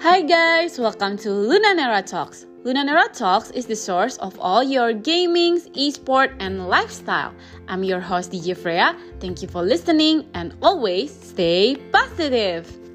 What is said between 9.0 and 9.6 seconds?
Thank you